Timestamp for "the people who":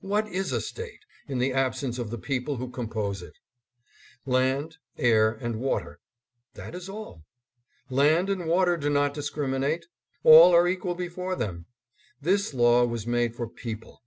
2.10-2.70